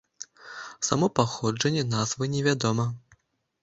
[0.87, 2.93] Само паходжанне назвы не вядома.